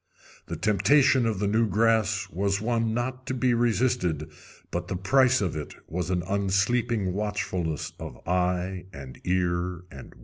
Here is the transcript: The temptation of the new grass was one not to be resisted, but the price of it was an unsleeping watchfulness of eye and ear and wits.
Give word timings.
The 0.47 0.55
temptation 0.55 1.27
of 1.27 1.37
the 1.37 1.45
new 1.45 1.67
grass 1.67 2.27
was 2.31 2.59
one 2.59 2.91
not 2.91 3.27
to 3.27 3.35
be 3.35 3.53
resisted, 3.53 4.31
but 4.71 4.87
the 4.87 4.95
price 4.95 5.41
of 5.41 5.55
it 5.55 5.75
was 5.87 6.09
an 6.09 6.23
unsleeping 6.23 7.13
watchfulness 7.13 7.93
of 7.99 8.17
eye 8.27 8.85
and 8.91 9.19
ear 9.25 9.83
and 9.91 10.15
wits. 10.15 10.19